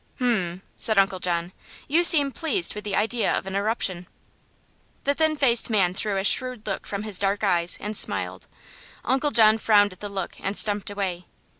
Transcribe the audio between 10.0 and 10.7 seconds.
look and